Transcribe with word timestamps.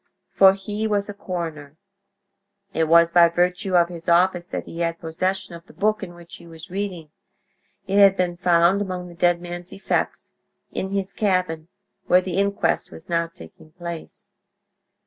For 0.31 0.55
he 0.55 0.87
was 0.87 1.09
a 1.09 1.13
coroner. 1.13 1.77
It 2.73 2.85
was 2.85 3.11
by 3.11 3.29
virtue 3.29 3.75
of 3.75 3.87
his 3.89 4.09
office 4.09 4.47
that 4.47 4.63
he 4.65 4.79
had 4.79 4.97
possession 4.99 5.53
of 5.53 5.67
the 5.67 5.73
book 5.75 6.01
in 6.01 6.15
which 6.15 6.37
he 6.37 6.47
was 6.47 6.71
reading; 6.71 7.11
it 7.85 7.99
had 7.99 8.17
been 8.17 8.35
found 8.35 8.81
among 8.81 9.09
the 9.09 9.13
dead 9.13 9.39
man's 9.39 9.71
effects—in 9.71 10.89
his 10.89 11.13
cabin, 11.13 11.67
where 12.07 12.19
the 12.21 12.37
inquest 12.37 12.89
was 12.91 13.09
now 13.09 13.27
taking 13.27 13.73
place. 13.73 14.31